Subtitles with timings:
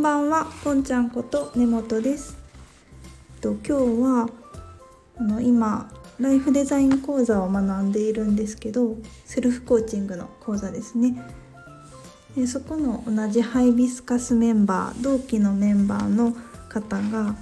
[0.00, 2.38] んばんは、ぽんちゃんこと根本です。
[3.42, 3.72] と今日
[4.02, 4.30] は
[5.18, 11.22] あの今ライフデザイン講座を学んでいるんですけど、セルフコーチングの講座ですね。
[12.34, 16.34] でそこの同じハイビスカスメンバー、同期のメンバーの
[16.70, 17.36] 方が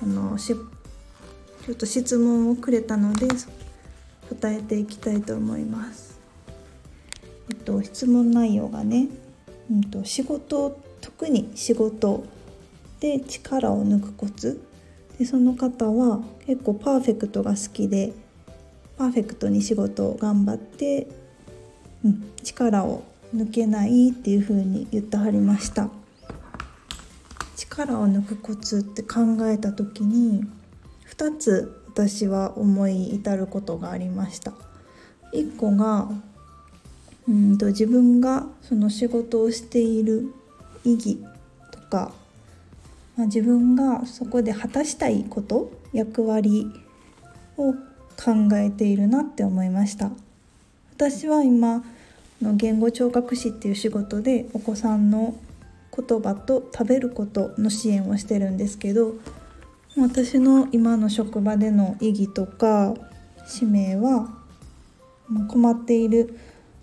[0.00, 3.26] あのしちょっと質問をくれたので
[4.28, 6.20] 答えていきたいと思います。
[7.50, 9.08] えっと質問内容がね、
[9.68, 12.24] うんと仕事特に仕事
[13.00, 14.60] で力を抜くコツ。
[15.18, 18.12] でその方は結構パーフェクトが好きで
[18.98, 21.06] パーフェクトに仕事を頑張って、
[22.04, 23.02] うん、力を
[23.34, 25.88] 抜けないっていう風に言ってはりました。
[27.56, 30.44] 力を抜くコツって考えた時に
[31.10, 34.52] 2つ私は思い至ることがありました。
[35.32, 36.08] 1個が
[37.28, 40.32] うんと自分がその仕事をしている
[40.86, 41.18] 意義
[41.72, 42.12] とか、
[43.16, 46.70] まあ、自分がそこで果たしたいこと役割
[47.56, 50.10] を考えているなって思いました。
[50.94, 51.84] 私は今
[52.40, 55.36] の言語聴覚士っていう仕事でお子さんの
[55.94, 59.14] 言葉と食べることの支援をしてるんですけど
[59.96, 62.94] 私の今の職場での意義とか
[63.46, 64.28] 使命は
[65.48, 66.38] 困っている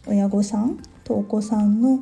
[0.08, 2.00] 親御さんとお子さんの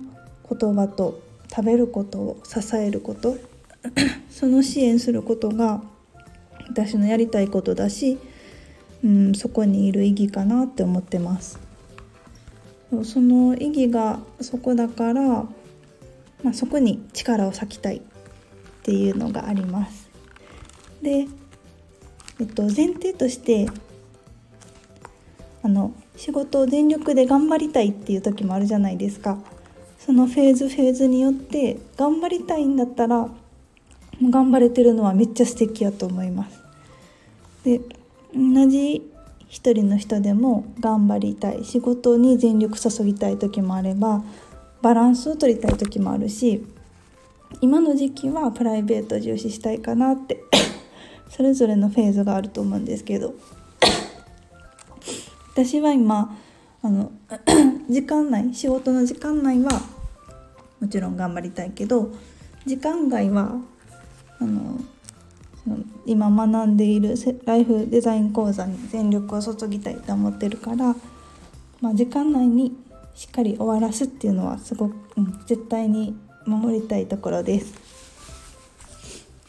[0.49, 1.21] 言葉と
[1.53, 3.37] 食べることを支えること
[4.31, 5.81] その支援することが
[6.69, 8.17] 私のやりたいことだし、
[9.03, 11.59] うん、そこにいる意義かなって思ってます。
[13.03, 18.01] その意義がそこだから、まあ、そこに力を割きたいっ
[18.83, 20.09] ていうのがあります。
[21.01, 21.27] で、
[22.39, 23.67] えっと、前提として
[25.63, 29.37] あの仕事を全力で頑張りたいっていう時もあるじゃないですか。
[30.05, 33.29] そのフェーズフェーズによって頑張りたいんだったら
[34.21, 36.59] 頑張れてるのはめっちゃ素敵やと思います。
[37.63, 37.81] で
[38.35, 39.07] 同じ
[39.47, 44.23] 一人の人でも頑張りたい仕事に全力注ぎたい時もあれば
[44.81, 46.65] バランスを取りたい時もあるし
[47.59, 50.41] 今の時期はプライベート重視したいかなって
[51.29, 53.33] それぞれのフェーズがあると思うんですけど。
[55.53, 56.37] 私は今
[56.81, 57.11] あの
[57.89, 59.81] 時間内仕事の時間内は
[60.81, 62.11] もちろん頑張りたいけど
[62.65, 63.55] 時間外は
[64.39, 64.79] あの
[66.05, 67.15] 今学んでいる
[67.45, 70.95] ライフデザイン講座に全力を注ぎたいと思ってるから、
[71.79, 72.75] まあ、時間内に
[73.13, 77.73] しっかり終わらすっていうのはすごく、うん、絶対に守りたいところです。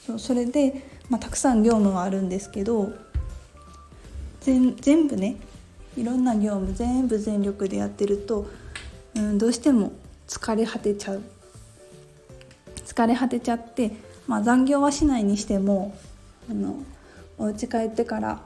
[0.06, 2.92] そうそれで、まあ、たくさん業務はあるんですけど
[4.40, 5.36] 全全部ね
[5.96, 8.46] いろんな業務全部全力でやってると、
[9.14, 9.92] うん、どうしても
[10.32, 11.22] 疲れ果てちゃう
[12.86, 13.92] 疲れ果てちゃって、
[14.26, 15.94] まあ、残業はしないにしても
[16.50, 16.76] あの
[17.36, 18.40] お家帰ってから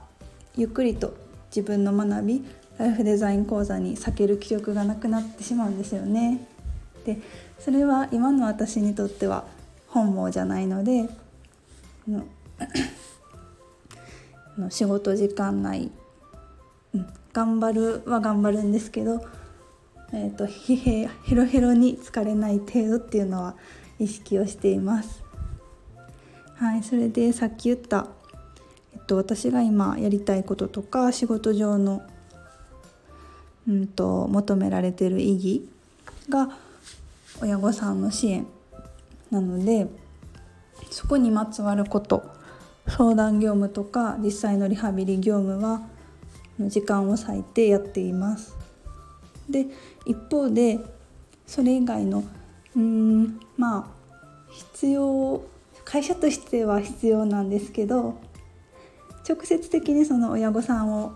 [0.57, 1.15] ゆっくりと
[1.55, 2.45] 自分の学び
[2.79, 6.47] ライフデザイン講座に避ける気力がなくなってしまうんですよね。
[7.05, 7.19] で
[7.61, 9.45] それは今の私にとっては
[9.87, 11.09] 本望じゃないので
[12.09, 12.25] の
[14.59, 15.91] の仕事時間内、
[16.95, 19.25] うん、頑張るは頑張るんですけど、
[20.12, 23.56] えーと、疲弊ヘロヘロに疲れない程度っていうのは
[23.99, 25.22] 意識をしています。
[26.55, 28.06] はい、それでさっき言った、
[28.94, 32.03] えっと、私が今やりたいこととか仕事上の、
[33.69, 35.69] うんと、求められてる意義
[36.31, 36.50] が
[37.43, 38.47] 親御さんの支援
[39.31, 39.87] なので
[40.91, 42.25] そこにまつわること
[42.88, 45.83] 相談業務とか実際のリハビリ業務は
[46.59, 48.66] 時間を割いてやっています。
[49.49, 49.67] で
[50.05, 50.79] 一方で
[51.47, 52.25] それ以外の
[52.77, 53.87] うんまあ
[54.51, 55.43] 必要
[55.84, 58.19] 会社としては必要なんですけど
[59.29, 61.12] 直接的にその親御さんを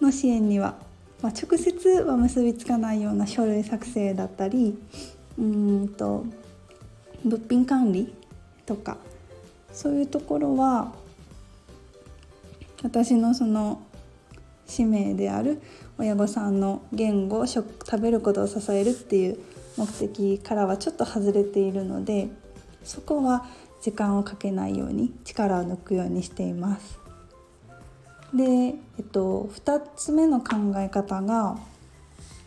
[0.00, 0.74] の支援には、
[1.20, 4.76] まあ、直接は結びつかないような書類作成だったり
[5.38, 6.26] うんと
[7.24, 8.12] 物品管理
[8.66, 8.96] とか
[9.72, 10.92] そういうところは
[12.82, 13.80] 私のその
[14.72, 15.60] 使命である
[15.98, 19.38] 親御さんの言語食食べることを支えるっていう
[19.76, 22.28] 目的からはちょっと外れているので
[22.82, 23.44] そこは
[23.82, 26.98] 時間をかけないように力を抜くようにしています。
[28.32, 28.70] で、え
[29.02, 31.58] っと、2つ目の考え方が、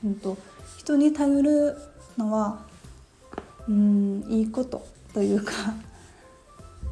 [0.04, 0.38] うんと、
[0.78, 1.78] 人に頼る
[2.18, 2.66] のは
[3.68, 5.51] うんいいことというか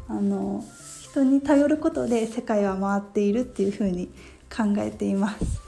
[0.08, 0.64] あの
[1.02, 4.10] 人に頼ることで世界は回っているっていうふうに
[4.56, 5.62] 考えています。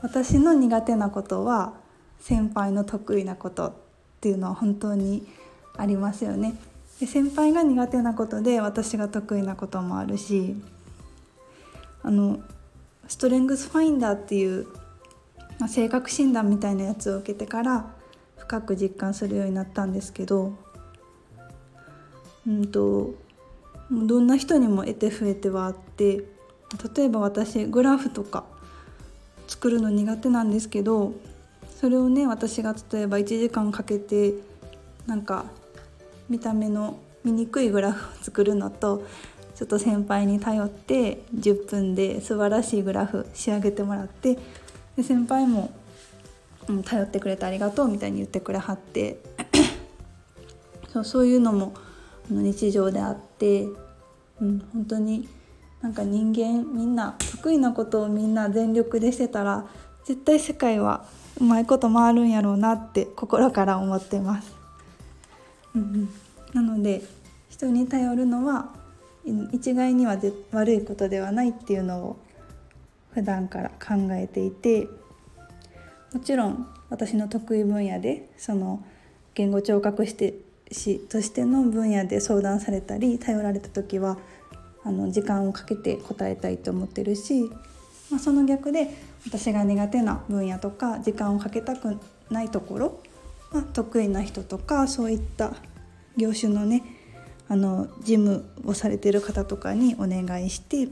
[0.00, 1.74] 私の苦手なことは
[2.20, 3.72] 先輩の得意なことっ
[4.20, 5.26] ていうのは本当に
[5.76, 6.54] ありますよね。
[7.00, 10.56] で先輩が苦手なことで私が得意なこともあるし
[12.02, 12.38] あの
[13.08, 14.66] ストレングスファインダーっていう、
[15.58, 17.90] まあ、性格診断みたいなやつを受けてから
[18.36, 20.52] 深く実感するようになったんですけど
[22.46, 23.14] うんと
[23.90, 26.24] どんな人にも得て増えてはあって
[26.96, 28.44] 例えば私グラフとか
[29.46, 31.12] 作るの苦手なんですけど
[31.80, 34.34] それをね私が例えば1時間かけて
[35.06, 35.46] なんか
[36.28, 39.04] 見た目の醜いグラフを作るのと
[39.54, 44.38] ちょっと先輩に頼って10分で素晴らしいグラフ仕上げてもらって
[44.96, 45.72] で先輩も、
[46.68, 49.18] うん、頼ってくれてありがとうみたいに言ってくれはって
[50.92, 51.74] そうそういうのも
[52.28, 53.64] 日常であって、
[54.40, 55.28] うん、本当に
[55.84, 59.66] なんか人間みんな得意なことをみんな全力でしてたら
[60.06, 61.04] 絶対世界は
[61.38, 64.50] うまいこと回るんやろうなって心から思ってます。
[65.74, 66.08] うんうん、
[66.54, 67.02] なので
[67.50, 68.70] 人に頼るのは
[69.52, 70.16] 一概には
[70.52, 72.16] 悪いことではないっていうのを
[73.12, 74.88] 普段から考えていて
[76.14, 78.82] もちろん私の得意分野でその
[79.34, 80.32] 言語聴覚士
[81.10, 84.16] としての分野で相談されたり頼られた時は
[84.84, 87.50] あの時間をかけて答えたいと思ってるし、
[88.10, 88.90] まあ、その逆で
[89.26, 91.98] 私が苦手な分野とか時間をかけたく
[92.30, 93.00] ないところ、
[93.52, 95.54] まあ、得意な人とかそういった
[96.16, 96.82] 業種のね
[97.48, 100.88] あの事務をされてる方とかにお願いして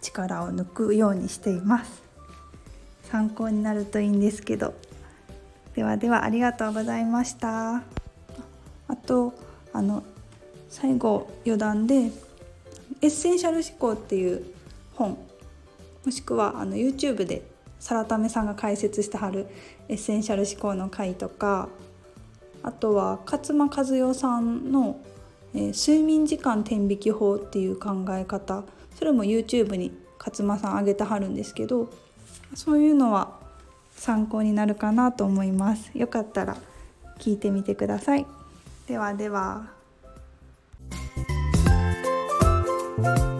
[0.00, 2.02] 力を抜くようにしています。
[3.10, 4.74] 参考になるといいんですけど。
[5.74, 7.82] ではではありがとうございました。
[8.86, 9.34] あと
[9.72, 10.04] あの
[10.68, 12.10] 最後余談で
[13.02, 14.44] 「エッセンシャル思考」っていう
[14.94, 15.18] 本
[16.04, 17.42] もしくはあの YouTube で
[17.80, 19.46] サラタメさんが解説してはる
[19.88, 21.68] 「エッセンシャル思考」の回とか
[22.62, 24.98] あとは勝間和代さんの
[25.54, 28.64] えー、睡眠時間天引き法っていう考え方
[28.96, 31.88] それも YouTube に勝間さん上げてはるんですけど
[32.54, 33.38] そういうのは
[33.96, 35.90] 参考になるかなと思います。
[35.94, 36.56] よかったら
[37.18, 38.26] 聞いてみてください。
[38.86, 39.73] ではでは。
[43.04, 43.33] Bye.